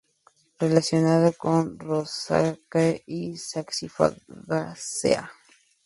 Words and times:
Relacionado 0.59 1.31
con 1.33 1.77
Rosaceae 1.77 3.03
y 3.05 3.27
con 3.27 3.37
Saxifragaceae. 3.37 5.27